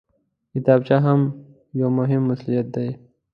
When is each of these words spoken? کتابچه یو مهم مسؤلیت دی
کتابچه 0.53 0.97
یو 1.79 1.89
مهم 1.99 2.21
مسؤلیت 2.29 2.67
دی 2.73 2.89